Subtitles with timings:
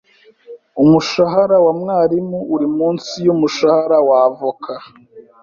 [0.81, 4.73] Umushahara wa mwarimu uri munsi yumushahara wa avoka.